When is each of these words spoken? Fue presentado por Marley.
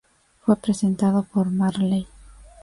Fue 0.41 0.55
presentado 0.55 1.27
por 1.31 1.51
Marley. 1.51 2.07